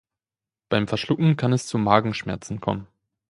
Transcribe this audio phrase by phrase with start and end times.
[0.67, 2.87] Beim Verschlucken kann es zu Magenschmerzen kommen.